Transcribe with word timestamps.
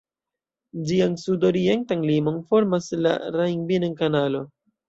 Ĝian 0.91 1.13
sudorientan 1.25 2.07
limon 2.13 2.41
formas 2.49 2.91
la 3.07 3.15
Rhein-Binnen-Kanalo. 3.37 4.43